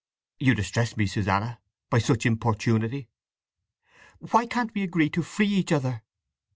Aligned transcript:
"You 0.39 0.55
distress 0.55 0.97
me, 0.97 1.05
Susanna, 1.05 1.59
by 1.91 1.99
such 1.99 2.25
importunity!" 2.25 3.07
"Why 4.31 4.47
can't 4.47 4.73
we 4.73 4.81
agree 4.81 5.11
to 5.11 5.21
free 5.21 5.45
each 5.47 5.71
other? 5.71 6.01